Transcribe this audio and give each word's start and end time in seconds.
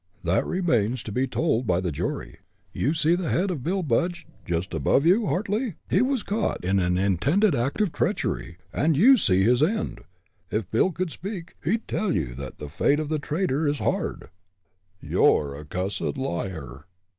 "That 0.23 0.47
remains 0.47 1.03
to 1.03 1.11
be 1.11 1.27
told 1.27 1.67
by 1.67 1.79
the 1.79 1.91
jury. 1.91 2.39
You 2.73 2.95
see 2.95 3.13
the 3.13 3.29
head 3.29 3.51
of 3.51 3.61
Bill 3.63 3.83
Budge, 3.83 4.25
just 4.47 4.73
above 4.73 5.05
you, 5.05 5.27
Hartly? 5.27 5.75
He 5.91 6.01
was 6.01 6.23
caught 6.23 6.65
in 6.65 6.79
an 6.79 6.97
intended 6.97 7.53
act 7.53 7.81
of 7.81 7.91
treachery, 7.91 8.57
and 8.73 8.97
you 8.97 9.15
see 9.15 9.43
his 9.43 9.61
end. 9.61 10.01
If 10.49 10.71
Bill 10.71 10.91
could 10.91 11.11
speak, 11.11 11.55
he'd 11.63 11.87
tell 11.87 12.15
you 12.15 12.33
that 12.33 12.57
the 12.57 12.67
fate 12.67 12.99
of 12.99 13.09
the 13.09 13.19
traitor 13.19 13.67
is 13.67 13.77
hard." 13.77 14.31
"You're 14.99 15.53
a 15.53 15.65
cussed 15.65 16.17
liar!" 16.17 16.85